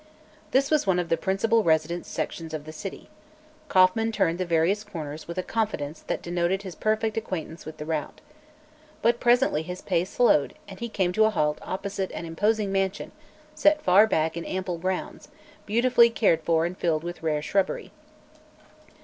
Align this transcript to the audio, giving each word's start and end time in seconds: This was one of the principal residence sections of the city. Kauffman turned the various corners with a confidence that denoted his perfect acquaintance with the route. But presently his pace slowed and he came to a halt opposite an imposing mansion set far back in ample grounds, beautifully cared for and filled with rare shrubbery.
This 0.49 0.71
was 0.71 0.87
one 0.87 0.97
of 0.97 1.09
the 1.09 1.15
principal 1.15 1.61
residence 1.63 2.07
sections 2.07 2.55
of 2.55 2.65
the 2.65 2.71
city. 2.73 3.07
Kauffman 3.69 4.11
turned 4.11 4.39
the 4.39 4.47
various 4.47 4.83
corners 4.83 5.27
with 5.27 5.37
a 5.37 5.43
confidence 5.43 6.01
that 6.01 6.23
denoted 6.23 6.63
his 6.63 6.73
perfect 6.73 7.17
acquaintance 7.17 7.67
with 7.67 7.77
the 7.77 7.85
route. 7.85 8.19
But 9.03 9.19
presently 9.19 9.61
his 9.61 9.83
pace 9.83 10.09
slowed 10.09 10.55
and 10.67 10.79
he 10.79 10.89
came 10.89 11.13
to 11.13 11.25
a 11.25 11.29
halt 11.29 11.59
opposite 11.61 12.09
an 12.13 12.25
imposing 12.25 12.71
mansion 12.71 13.11
set 13.53 13.83
far 13.83 14.07
back 14.07 14.35
in 14.35 14.43
ample 14.43 14.79
grounds, 14.79 15.27
beautifully 15.67 16.09
cared 16.09 16.41
for 16.41 16.65
and 16.65 16.75
filled 16.75 17.03
with 17.03 17.21
rare 17.21 17.43
shrubbery. 17.43 17.91